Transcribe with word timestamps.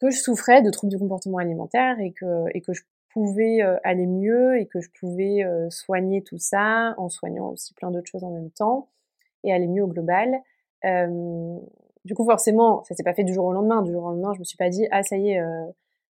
que 0.00 0.10
je 0.10 0.20
souffrais 0.20 0.62
de 0.62 0.70
troubles 0.70 0.90
du 0.90 0.98
comportement 0.98 1.38
alimentaire 1.38 1.98
et 2.00 2.12
que, 2.12 2.44
et 2.54 2.60
que 2.60 2.72
je 2.72 2.82
pouvais 3.12 3.62
aller 3.82 4.06
mieux 4.06 4.58
et 4.58 4.66
que 4.66 4.80
je 4.80 4.90
pouvais 5.00 5.42
soigner 5.70 6.22
tout 6.22 6.38
ça 6.38 6.94
en 6.98 7.08
soignant 7.08 7.50
aussi 7.50 7.72
plein 7.72 7.90
d'autres 7.90 8.10
choses 8.10 8.24
en 8.24 8.30
même 8.30 8.50
temps 8.50 8.88
et 9.42 9.52
aller 9.52 9.66
mieux 9.66 9.82
au 9.82 9.86
global. 9.86 10.36
du 12.04 12.14
coup, 12.14 12.24
forcément, 12.26 12.84
ça 12.84 12.94
s'est 12.94 13.02
pas 13.02 13.14
fait 13.14 13.24
du 13.24 13.32
jour 13.32 13.46
au 13.46 13.52
lendemain. 13.52 13.80
Du 13.80 13.92
jour 13.92 14.04
au 14.04 14.10
lendemain, 14.10 14.34
je 14.34 14.40
me 14.40 14.44
suis 14.44 14.58
pas 14.58 14.68
dit 14.68 14.86
ah 14.90 15.02
ça 15.02 15.16
y 15.16 15.30
est, 15.30 15.40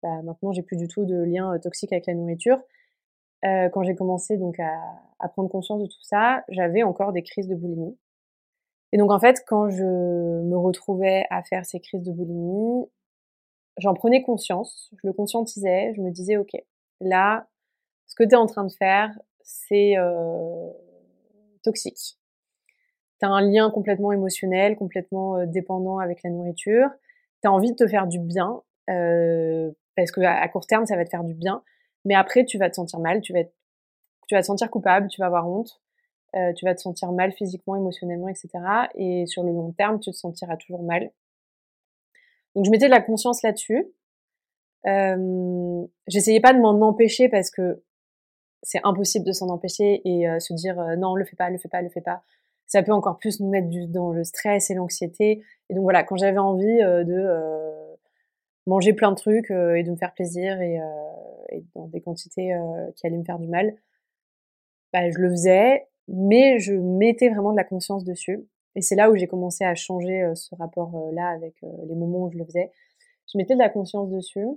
bah, 0.02 0.22
maintenant 0.24 0.52
j'ai 0.52 0.64
plus 0.64 0.78
du 0.78 0.88
tout 0.88 1.06
de 1.06 1.18
lien 1.22 1.58
toxique 1.60 1.94
avec 1.94 2.08
la 2.08 2.16
nourriture. 2.16 2.60
quand 3.44 3.84
j'ai 3.84 3.96
commencé 3.96 4.38
donc 4.38 4.60
à, 4.60 4.74
à, 5.20 5.30
prendre 5.30 5.50
conscience 5.50 5.80
de 5.82 5.86
tout 5.86 6.02
ça, 6.02 6.44
j'avais 6.50 6.82
encore 6.82 7.14
des 7.14 7.22
crises 7.22 7.48
de 7.48 7.54
boulimie. 7.54 7.96
Et 8.92 8.98
donc 8.98 9.12
en 9.12 9.20
fait, 9.20 9.44
quand 9.46 9.70
je 9.70 9.84
me 9.84 10.58
retrouvais 10.58 11.26
à 11.30 11.44
faire 11.44 11.66
ces 11.66 11.80
crises 11.80 12.04
de 12.04 12.12
boulimie, 12.12 12.88
j'en 13.78 13.94
prenais 13.94 14.22
conscience, 14.24 14.92
je 15.02 15.08
le 15.08 15.14
conscientisais, 15.14 15.94
je 15.96 16.02
me 16.02 16.12
disais 16.12 16.38
ok, 16.38 16.52
là, 17.02 17.48
ce 18.08 18.16
que 18.16 18.24
tu 18.24 18.32
es 18.32 18.36
en 18.36 18.48
train 18.48 18.64
de 18.64 18.72
faire, 18.72 19.18
c'est 19.42 19.98
euh, 19.98 20.70
toxique. 21.64 22.18
Tu 23.20 23.26
as 23.26 23.30
un 23.30 23.42
lien 23.42 23.72
complètement 23.72 24.12
émotionnel, 24.12 24.76
complètement 24.76 25.38
euh, 25.38 25.46
dépendant 25.46 26.00
avec 26.00 26.24
la 26.24 26.30
nourriture. 26.30 26.90
Tu 27.42 27.48
as 27.48 27.52
envie 27.52 27.72
de 27.72 27.76
te 27.76 27.88
faire 27.88 28.08
du 28.08 28.20
bien, 28.20 28.62
euh, 28.90 29.72
parce 29.96 30.12
que 30.12 30.22
à, 30.22 30.48
court 30.48 30.68
terme, 30.68 30.86
ça 30.86 30.96
va 30.96 31.04
te 31.04 31.10
faire 31.10 31.24
du 31.24 31.34
bien. 31.34 31.64
Mais 32.06 32.16
après, 32.16 32.46
tu 32.46 32.58
vas 32.58 32.70
te 32.70 32.76
sentir 32.76 33.00
mal, 33.00 33.22
tu 33.22 33.34
vas, 33.34 33.44
tu 33.44 34.36
vas 34.36 34.42
te 34.42 34.46
sentir 34.46 34.70
coupable, 34.70 35.08
tu 35.08 35.20
vas 35.20 35.28
avoir 35.28 35.50
honte, 35.50 35.82
euh, 36.36 36.54
tu 36.54 36.66
vas 36.66 36.76
te 36.76 36.82
sentir 36.82 37.12
mal 37.12 37.32
physiquement, 37.32 37.76
émotionnellement, 37.76 38.28
etc. 38.28 38.50
Et 38.96 39.26
sur 39.26 39.44
le 39.44 39.52
long 39.52 39.72
terme, 39.72 40.00
tu 40.00 40.12
te 40.12 40.16
sentiras 40.16 40.58
toujours 40.58 40.84
mal. 40.84 41.12
Donc 42.58 42.66
je 42.66 42.72
mettais 42.72 42.88
de 42.88 42.92
la 42.92 43.02
conscience 43.02 43.44
là-dessus. 43.44 43.86
Euh, 44.88 45.86
J'essayais 46.08 46.40
pas 46.40 46.54
de 46.54 46.60
m'en 46.60 46.82
empêcher 46.82 47.30
parce 47.30 47.52
que 47.52 47.84
c'est 48.64 48.82
impossible 48.84 49.24
de 49.26 49.32
s'en 49.32 49.50
empêcher 49.50 50.02
et 50.06 50.28
euh, 50.28 50.40
se 50.40 50.56
dire 50.56 50.80
euh, 50.80 50.96
non, 50.96 51.14
le 51.14 51.24
fais 51.24 51.36
pas, 51.36 51.52
le 51.52 51.60
fais 51.60 51.70
pas, 51.70 51.84
le 51.84 51.90
fais 51.90 52.02
pas. 52.02 52.24
Ça 52.66 52.82
peut 52.82 52.94
encore 52.94 53.20
plus 53.20 53.40
nous 53.40 53.50
mettre 53.50 53.68
dans 53.90 54.12
le 54.12 54.24
stress 54.24 54.72
et 54.72 54.74
l'anxiété. 54.74 55.44
Et 55.70 55.76
donc 55.76 55.84
voilà, 55.84 56.04
quand 56.04 56.16
j'avais 56.18 56.40
envie 56.40 56.82
euh, 56.82 57.04
de 57.04 57.30
manger 58.66 58.94
plein 58.94 59.12
de 59.12 59.18
trucs 59.18 59.52
et 59.52 59.84
de 59.84 59.92
me 59.92 59.96
faire 59.96 60.16
plaisir 60.16 60.60
et, 60.60 60.80
et 61.50 61.64
dans 61.76 61.86
des 61.88 62.02
quantités 62.02 62.54
qui 62.98 63.08
allaient 63.08 63.18
me 63.18 63.24
faire 63.24 63.40
du 63.40 63.48
mal, 63.48 63.78
bah, 64.92 65.10
je 65.10 65.18
le 65.20 65.30
faisais, 65.30 65.88
mais 66.10 66.60
je 66.60 66.74
mettais 66.74 67.30
vraiment 67.30 67.52
de 67.52 67.58
la 67.58 67.64
conscience 67.64 68.04
dessus. 68.04 68.46
Et 68.76 68.82
c'est 68.82 68.96
là 68.96 69.10
où 69.10 69.16
j'ai 69.16 69.28
commencé 69.28 69.64
à 69.64 69.74
changer 69.76 70.32
ce 70.36 70.54
rapport-là 70.56 71.30
avec 71.30 71.56
les 71.62 71.96
moments 71.96 72.26
où 72.26 72.32
je 72.32 72.38
le 72.38 72.46
faisais. 72.46 72.72
Je 73.32 73.38
mettais 73.38 73.56
de 73.56 73.60
la 73.60 73.70
conscience 73.70 74.10
dessus. 74.10 74.48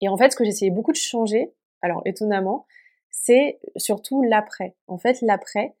Et 0.00 0.08
en 0.08 0.16
fait, 0.16 0.30
ce 0.30 0.36
que 0.36 0.44
j'essayais 0.44 0.70
beaucoup 0.70 0.92
de 0.92 0.96
changer, 0.96 1.52
alors 1.82 2.02
étonnamment, 2.04 2.66
c'est 3.10 3.58
surtout 3.76 4.22
l'après. 4.22 4.74
En 4.86 4.98
fait, 4.98 5.20
l'après, 5.22 5.74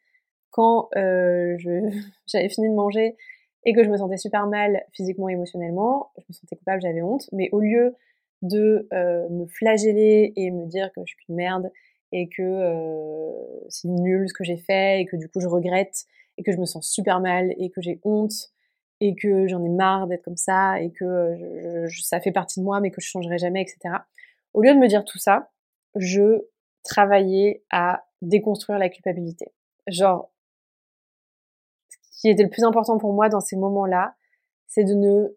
quand 0.50 0.88
euh, 0.96 1.56
j'avais 2.26 2.48
fini 2.48 2.68
de 2.68 2.74
manger 2.74 3.16
et 3.64 3.72
que 3.72 3.84
je 3.84 3.90
me 3.90 3.96
sentais 3.96 4.16
super 4.16 4.46
mal 4.46 4.84
physiquement 4.92 5.28
émotionnellement, 5.28 6.10
je 6.18 6.24
me 6.28 6.32
sentais 6.32 6.56
coupable, 6.56 6.82
j'avais 6.82 7.02
honte, 7.02 7.28
mais 7.32 7.48
au 7.52 7.60
lieu 7.60 7.94
de 8.42 8.88
euh, 8.92 9.28
me 9.28 9.46
flageller 9.46 10.32
et 10.36 10.50
me 10.50 10.66
dire 10.66 10.90
que 10.94 11.02
je 11.04 11.12
suis 11.12 11.24
une 11.28 11.36
merde 11.36 11.70
et 12.12 12.28
que 12.28 12.42
euh, 12.42 13.30
c'est 13.68 13.88
nul 13.88 14.28
ce 14.28 14.34
que 14.34 14.44
j'ai 14.44 14.56
fait 14.56 15.00
et 15.00 15.06
que 15.06 15.16
du 15.16 15.28
coup 15.28 15.40
je 15.40 15.46
regrette 15.46 16.06
et 16.40 16.42
que 16.42 16.52
je 16.52 16.56
me 16.56 16.64
sens 16.64 16.88
super 16.88 17.20
mal 17.20 17.54
et 17.58 17.68
que 17.70 17.82
j'ai 17.82 18.00
honte 18.02 18.32
et 19.00 19.14
que 19.14 19.46
j'en 19.46 19.62
ai 19.62 19.68
marre 19.68 20.06
d'être 20.06 20.22
comme 20.22 20.38
ça 20.38 20.80
et 20.80 20.90
que 20.90 21.86
ça 22.02 22.18
fait 22.18 22.32
partie 22.32 22.60
de 22.60 22.64
moi 22.64 22.80
mais 22.80 22.90
que 22.90 23.02
je 23.02 23.08
changerai 23.08 23.36
jamais, 23.36 23.60
etc. 23.60 23.96
Au 24.54 24.62
lieu 24.62 24.72
de 24.72 24.78
me 24.78 24.88
dire 24.88 25.04
tout 25.04 25.18
ça, 25.18 25.50
je 25.96 26.46
travaillais 26.82 27.62
à 27.70 28.06
déconstruire 28.22 28.78
la 28.78 28.88
culpabilité. 28.88 29.52
Genre, 29.86 30.30
ce 31.90 32.20
qui 32.22 32.30
était 32.30 32.42
le 32.42 32.48
plus 32.48 32.64
important 32.64 32.96
pour 32.96 33.12
moi 33.12 33.28
dans 33.28 33.40
ces 33.40 33.56
moments-là, 33.56 34.14
c'est 34.66 34.84
de 34.84 34.94
ne 34.94 35.36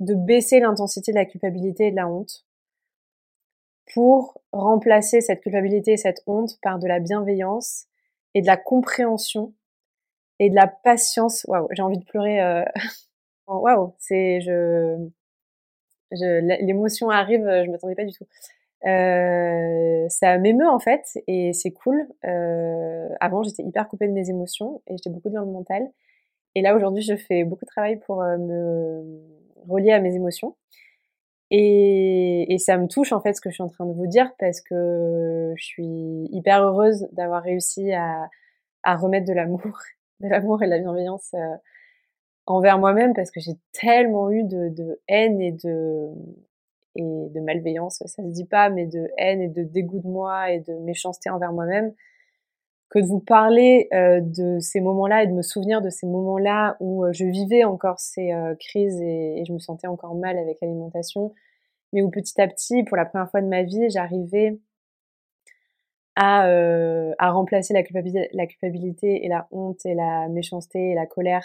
de 0.00 0.14
baisser 0.14 0.60
l'intensité 0.60 1.12
de 1.12 1.16
la 1.16 1.24
culpabilité 1.24 1.86
et 1.86 1.90
de 1.92 1.96
la 1.96 2.08
honte 2.08 2.44
pour 3.94 4.42
remplacer 4.52 5.22
cette 5.22 5.40
culpabilité 5.40 5.92
et 5.92 5.96
cette 5.96 6.22
honte 6.26 6.58
par 6.60 6.78
de 6.78 6.86
la 6.86 7.00
bienveillance 7.00 7.86
et 8.34 8.42
de 8.42 8.46
la 8.46 8.56
compréhension 8.56 9.54
et 10.42 10.50
de 10.50 10.56
la 10.56 10.66
patience. 10.66 11.44
Waouh, 11.48 11.68
j'ai 11.70 11.82
envie 11.82 11.98
de 11.98 12.04
pleurer. 12.04 12.42
Euh... 12.42 12.64
Waouh, 13.46 13.94
c'est 13.98 14.40
je, 14.40 14.96
je 16.10 16.64
l'émotion 16.64 17.10
arrive, 17.10 17.42
je 17.42 17.70
m'attendais 17.70 17.94
pas 17.94 18.04
du 18.04 18.12
tout. 18.12 18.26
Euh, 18.84 20.08
ça 20.08 20.38
m'émeut 20.38 20.68
en 20.68 20.80
fait 20.80 21.04
et 21.28 21.52
c'est 21.52 21.70
cool. 21.70 22.08
Euh, 22.24 23.08
avant, 23.20 23.42
j'étais 23.44 23.62
hyper 23.62 23.86
coupée 23.88 24.08
de 24.08 24.12
mes 24.12 24.30
émotions 24.30 24.82
et 24.88 24.96
j'étais 24.96 25.10
beaucoup 25.10 25.30
dans 25.30 25.44
le 25.44 25.50
mental. 25.50 25.88
Et 26.54 26.62
là, 26.62 26.74
aujourd'hui, 26.74 27.02
je 27.02 27.16
fais 27.16 27.44
beaucoup 27.44 27.64
de 27.64 27.70
travail 27.70 27.98
pour 28.00 28.22
me 28.22 29.20
relier 29.68 29.92
à 29.92 30.00
mes 30.00 30.14
émotions. 30.14 30.56
Et, 31.50 32.52
et, 32.52 32.58
ça 32.58 32.78
me 32.78 32.88
touche 32.88 33.12
en 33.12 33.20
fait 33.20 33.34
ce 33.34 33.40
que 33.42 33.50
je 33.50 33.54
suis 33.54 33.62
en 33.62 33.68
train 33.68 33.84
de 33.84 33.92
vous 33.92 34.06
dire 34.06 34.32
parce 34.38 34.62
que 34.62 35.52
je 35.56 35.64
suis 35.64 36.28
hyper 36.32 36.62
heureuse 36.62 37.08
d'avoir 37.12 37.42
réussi 37.42 37.92
à, 37.92 38.30
à 38.82 38.96
remettre 38.96 39.26
de 39.26 39.34
l'amour 39.34 39.60
de 40.22 40.28
l'amour 40.28 40.62
et 40.62 40.66
de 40.66 40.70
la 40.70 40.78
bienveillance 40.78 41.34
euh, 41.34 41.56
envers 42.46 42.78
moi-même 42.78 43.14
parce 43.14 43.30
que 43.30 43.40
j'ai 43.40 43.54
tellement 43.72 44.30
eu 44.30 44.44
de, 44.44 44.68
de, 44.68 45.00
haine 45.08 45.40
et 45.40 45.52
de 45.52 46.08
et 46.94 47.28
de 47.30 47.40
malveillance, 47.40 48.02
ça 48.04 48.22
se 48.22 48.28
dit 48.28 48.44
pas, 48.44 48.68
mais 48.68 48.84
de 48.84 49.08
haine 49.16 49.40
et 49.40 49.48
de 49.48 49.62
dégoût 49.62 50.00
de 50.00 50.08
moi 50.08 50.50
et 50.50 50.60
de 50.60 50.74
méchanceté 50.74 51.30
envers 51.30 51.50
moi-même, 51.50 51.94
que 52.90 52.98
de 52.98 53.06
vous 53.06 53.20
parler 53.20 53.88
euh, 53.94 54.20
de 54.20 54.58
ces 54.60 54.82
moments-là 54.82 55.22
et 55.22 55.26
de 55.26 55.32
me 55.32 55.40
souvenir 55.40 55.80
de 55.80 55.88
ces 55.88 56.06
moments-là 56.06 56.76
où 56.80 57.06
euh, 57.06 57.12
je 57.12 57.24
vivais 57.24 57.64
encore 57.64 57.98
ces 57.98 58.30
crises 58.60 59.00
et, 59.00 59.40
et, 59.40 59.44
je 59.46 59.54
me 59.54 59.58
sentais 59.58 59.86
encore 59.86 60.14
mal 60.14 60.36
avec 60.36 60.58
l'alimentation, 60.60 61.32
mais 61.94 62.02
où 62.02 62.10
petit 62.10 62.38
à 62.38 62.46
petit, 62.46 62.82
pour 62.84 62.98
la 62.98 63.06
première 63.06 63.30
fois 63.30 63.40
de 63.40 63.48
ma 63.48 63.62
vie, 63.62 63.88
j'arrivais 63.88 64.58
à, 66.16 66.46
euh, 66.48 67.12
à 67.18 67.30
remplacer 67.30 67.74
la 67.74 67.82
culpabilité, 67.82 68.28
la 68.32 68.46
culpabilité 68.46 69.24
et 69.24 69.28
la 69.28 69.46
honte 69.50 69.84
et 69.86 69.94
la 69.94 70.28
méchanceté 70.28 70.90
et 70.90 70.94
la 70.94 71.06
colère 71.06 71.44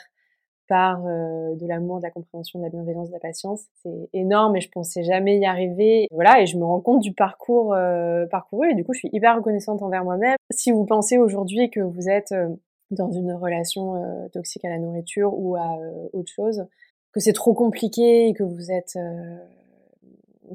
par 0.67 1.05
euh, 1.05 1.55
de 1.55 1.65
l'amour, 1.65 1.97
de 1.97 2.03
la 2.03 2.11
compréhension, 2.11 2.59
de 2.59 2.65
la 2.65 2.69
bienveillance, 2.69 3.07
de 3.07 3.13
la 3.13 3.19
patience. 3.19 3.63
C'est 3.81 4.09
énorme 4.13 4.55
et 4.55 4.61
je 4.61 4.69
pensais 4.69 5.03
jamais 5.03 5.37
y 5.37 5.45
arriver. 5.45 6.07
Voilà, 6.11 6.41
et 6.41 6.45
je 6.45 6.57
me 6.57 6.65
rends 6.65 6.81
compte 6.81 7.01
du 7.01 7.13
parcours 7.13 7.73
euh, 7.73 8.25
parcouru 8.27 8.71
et 8.71 8.75
du 8.75 8.83
coup, 8.83 8.93
je 8.93 8.99
suis 8.99 9.09
hyper 9.13 9.35
reconnaissante 9.35 9.81
envers 9.81 10.03
moi-même. 10.03 10.35
Si 10.51 10.71
vous 10.71 10.85
pensez 10.85 11.17
aujourd'hui 11.17 11.69
que 11.69 11.79
vous 11.79 12.09
êtes 12.09 12.31
euh, 12.33 12.49
dans 12.91 13.11
une 13.11 13.33
relation 13.33 14.01
toxique 14.31 14.63
à 14.63 14.69
la 14.69 14.79
nourriture 14.79 15.37
ou 15.37 15.57
à 15.57 15.77
autre 16.13 16.31
chose, 16.31 16.65
que 17.11 17.19
c'est 17.19 17.33
trop 17.33 17.53
compliqué 17.53 18.29
et 18.29 18.33
que 18.33 18.43
vous 18.43 18.71
êtes 18.71 18.97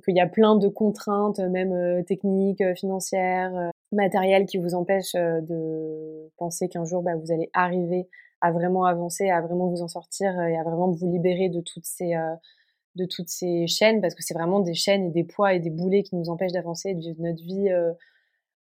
qu'il 0.03 0.17
y 0.17 0.21
a 0.21 0.27
plein 0.27 0.57
de 0.57 0.69
contraintes, 0.69 1.41
même 1.41 2.03
techniques, 2.07 2.63
financières, 2.75 3.71
matériel 3.93 4.47
qui 4.47 4.59
vous 4.59 4.75
empêche 4.75 5.15
euh, 5.15 5.41
de 5.41 6.31
penser 6.37 6.69
qu'un 6.69 6.85
jour 6.85 7.03
bah, 7.03 7.15
vous 7.17 7.31
allez 7.31 7.51
arriver 7.53 8.09
à 8.41 8.51
vraiment 8.51 8.85
avancer, 8.85 9.31
à 9.31 9.41
vraiment 9.41 9.69
vous 9.69 9.83
en 9.83 9.89
sortir 9.89 10.41
et 10.41 10.57
à 10.57 10.63
vraiment 10.65 10.91
vous 10.91 11.11
libérer 11.11 11.49
de 11.49 11.61
toutes 11.61 11.85
ces 11.85 12.15
euh, 12.15 12.35
de 12.97 13.07
toutes 13.07 13.29
ces 13.29 13.67
chaînes 13.69 14.01
parce 14.01 14.15
que 14.15 14.23
c'est 14.23 14.35
vraiment 14.35 14.61
des 14.61 14.75
chaînes 14.75 15.07
et 15.07 15.11
des 15.11 15.25
poids 15.25 15.55
et 15.55 15.61
des 15.61 15.71
boulets 15.71 16.03
qui 16.03 16.17
nous 16.17 16.29
empêchent 16.29 16.53
d'avancer, 16.53 16.95
de 16.95 17.01
vivre 17.01 17.23
notre 17.23 17.43
vie 17.43 17.71
euh, 17.71 17.93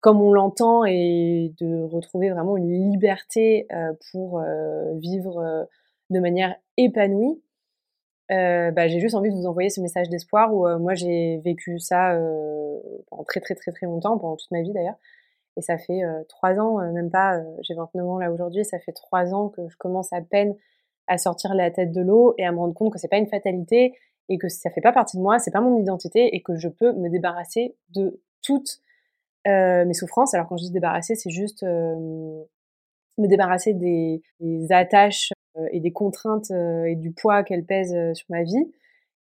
comme 0.01 0.21
on 0.21 0.33
l'entend 0.33 0.85
et 0.85 1.53
de 1.59 1.81
retrouver 1.83 2.29
vraiment 2.29 2.55
une 2.55 2.91
liberté 2.91 3.67
pour 4.11 4.41
vivre 4.93 5.67
de 6.09 6.19
manière 6.21 6.55
épanouie. 6.77 7.41
bah, 8.29 8.87
j'ai 8.87 9.01
juste 9.01 9.15
envie 9.15 9.29
de 9.29 9.35
vous 9.35 9.45
envoyer 9.45 9.69
ce 9.69 9.81
message 9.81 10.07
d'espoir 10.07 10.53
où 10.53 10.65
moi 10.79 10.93
j'ai 10.93 11.39
vécu 11.39 11.79
ça 11.79 12.17
pendant 13.09 13.25
très 13.25 13.41
très 13.41 13.55
très 13.55 13.73
très 13.73 13.87
longtemps, 13.87 14.17
pendant 14.17 14.37
toute 14.37 14.51
ma 14.51 14.61
vie 14.61 14.71
d'ailleurs. 14.71 14.95
Et 15.59 15.61
ça 15.61 15.77
fait 15.77 16.01
trois 16.29 16.57
ans, 16.57 16.77
même 16.93 17.11
pas, 17.11 17.41
j'ai 17.63 17.73
29 17.73 18.07
ans 18.07 18.17
là 18.17 18.31
aujourd'hui, 18.31 18.63
ça 18.63 18.79
fait 18.79 18.93
trois 18.93 19.33
ans 19.33 19.49
que 19.49 19.67
je 19.67 19.75
commence 19.75 20.13
à 20.13 20.21
peine 20.21 20.55
à 21.07 21.17
sortir 21.17 21.53
la 21.53 21.69
tête 21.69 21.91
de 21.91 21.99
l'eau 21.99 22.33
et 22.37 22.45
à 22.45 22.53
me 22.53 22.59
rendre 22.59 22.73
compte 22.73 22.93
que 22.93 22.97
c'est 22.97 23.09
pas 23.09 23.17
une 23.17 23.27
fatalité 23.27 23.93
et 24.29 24.37
que 24.37 24.47
ça 24.47 24.69
fait 24.69 24.79
pas 24.79 24.93
partie 24.93 25.17
de 25.17 25.21
moi, 25.21 25.37
c'est 25.37 25.51
pas 25.51 25.59
mon 25.59 25.77
identité 25.77 26.33
et 26.33 26.41
que 26.41 26.55
je 26.55 26.69
peux 26.69 26.93
me 26.93 27.09
débarrasser 27.09 27.75
de 27.89 28.21
toutes 28.41 28.79
mes 29.45 29.93
souffrances. 29.93 30.33
Alors 30.33 30.47
quand 30.47 30.55
je 30.55 30.63
dis 30.63 30.71
débarrasser, 30.71 31.15
c'est 31.15 31.29
juste 31.29 31.63
me 31.63 32.45
débarrasser 33.17 33.73
des, 33.73 34.21
attaches 34.69 35.33
et 35.73 35.81
des 35.81 35.91
contraintes 35.91 36.51
et 36.51 36.95
du 36.95 37.11
poids 37.11 37.43
qu'elles 37.43 37.65
pèsent 37.65 38.13
sur 38.13 38.27
ma 38.29 38.43
vie. 38.43 38.71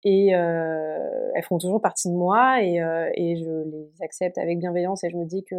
Et 0.03 0.27
elles 0.27 1.43
font 1.43 1.57
toujours 1.57 1.81
partie 1.81 2.09
de 2.09 2.13
moi 2.13 2.61
et 2.61 2.77
je 2.77 3.63
les 3.71 4.03
accepte 4.03 4.37
avec 4.37 4.59
bienveillance 4.59 5.03
et 5.03 5.09
je 5.09 5.17
me 5.17 5.25
dis 5.25 5.43
que 5.43 5.55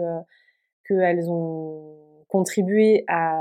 qu'elles 0.86 1.30
ont 1.30 1.96
contribué 2.28 3.04
à 3.08 3.38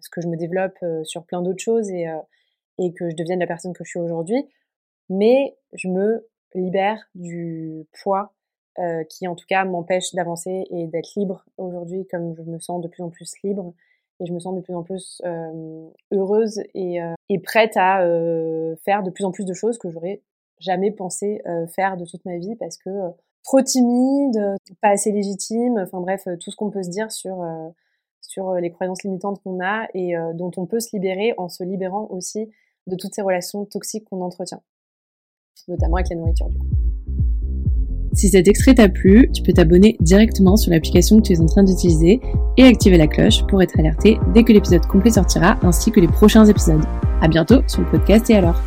ce 0.00 0.08
que 0.08 0.20
je 0.20 0.28
me 0.28 0.36
développe 0.36 0.76
euh, 0.82 1.04
sur 1.04 1.24
plein 1.24 1.42
d'autres 1.42 1.62
choses 1.62 1.90
et, 1.90 2.08
euh, 2.08 2.18
et 2.78 2.92
que 2.92 3.10
je 3.10 3.16
devienne 3.16 3.40
la 3.40 3.46
personne 3.46 3.72
que 3.72 3.84
je 3.84 3.90
suis 3.90 4.00
aujourd'hui. 4.00 4.48
Mais 5.08 5.56
je 5.74 5.88
me 5.88 6.26
libère 6.54 7.08
du 7.14 7.86
poids 8.02 8.32
euh, 8.78 9.04
qui 9.04 9.28
en 9.28 9.34
tout 9.34 9.46
cas 9.48 9.64
m'empêche 9.64 10.14
d'avancer 10.14 10.64
et 10.70 10.86
d'être 10.86 11.12
libre 11.16 11.44
aujourd'hui 11.58 12.06
comme 12.06 12.34
je 12.36 12.42
me 12.42 12.58
sens 12.58 12.80
de 12.80 12.88
plus 12.88 13.02
en 13.02 13.10
plus 13.10 13.32
libre 13.42 13.74
et 14.20 14.26
je 14.26 14.32
me 14.32 14.38
sens 14.38 14.54
de 14.54 14.60
plus 14.60 14.74
en 14.74 14.82
plus 14.82 15.22
heureuse 16.12 16.62
et, 16.74 17.02
euh, 17.02 17.14
et, 17.28 17.38
prête 17.38 17.76
à 17.76 18.04
faire 18.84 19.02
de 19.02 19.10
plus 19.10 19.24
en 19.24 19.32
plus 19.32 19.44
de 19.44 19.54
choses 19.54 19.78
que 19.78 19.90
j'aurais 19.90 20.22
jamais 20.58 20.90
pensé 20.90 21.42
faire 21.74 21.96
de 21.96 22.04
toute 22.04 22.24
ma 22.24 22.36
vie 22.36 22.54
parce 22.56 22.76
que 22.76 22.90
trop 23.42 23.62
timide, 23.62 24.56
pas 24.80 24.90
assez 24.90 25.12
légitime, 25.12 25.78
enfin 25.78 26.00
bref, 26.00 26.24
tout 26.40 26.50
ce 26.50 26.56
qu'on 26.56 26.70
peut 26.70 26.82
se 26.82 26.90
dire 26.90 27.10
sur 27.10 27.44
sur 28.20 28.54
les 28.54 28.70
croyances 28.70 29.02
limitantes 29.02 29.40
qu'on 29.42 29.58
a 29.64 29.88
et 29.94 30.14
dont 30.34 30.50
on 30.56 30.66
peut 30.66 30.80
se 30.80 30.90
libérer 30.92 31.34
en 31.36 31.48
se 31.48 31.64
libérant 31.64 32.06
aussi 32.10 32.48
de 32.86 32.96
toutes 32.96 33.14
ces 33.14 33.22
relations 33.22 33.64
toxiques 33.64 34.04
qu'on 34.04 34.22
entretient, 34.22 34.62
notamment 35.68 35.96
avec 35.96 36.10
la 36.10 36.16
nourriture 36.16 36.48
du 36.48 36.58
coup. 36.58 36.66
Si 38.12 38.28
cet 38.28 38.48
extrait 38.48 38.74
t'a 38.74 38.88
plu, 38.88 39.30
tu 39.32 39.42
peux 39.42 39.52
t'abonner 39.52 39.96
directement 40.00 40.56
sur 40.56 40.72
l'application 40.72 41.18
que 41.18 41.22
tu 41.22 41.32
es 41.32 41.40
en 41.40 41.46
train 41.46 41.62
d'utiliser 41.62 42.20
et 42.56 42.64
activer 42.64 42.98
la 42.98 43.06
cloche 43.06 43.46
pour 43.46 43.62
être 43.62 43.78
alerté 43.78 44.18
dès 44.34 44.42
que 44.42 44.52
l'épisode 44.52 44.84
complet 44.86 45.12
sortira 45.12 45.58
ainsi 45.62 45.92
que 45.92 46.00
les 46.00 46.08
prochains 46.08 46.44
épisodes. 46.44 46.82
À 47.22 47.28
bientôt 47.28 47.60
sur 47.68 47.82
le 47.82 47.90
podcast 47.90 48.28
et 48.30 48.34
alors. 48.34 48.60